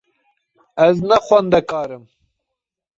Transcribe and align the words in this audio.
Ez 0.85 0.97
ne 1.09 1.17
xwendekar 1.25 1.89
im. 1.97 2.03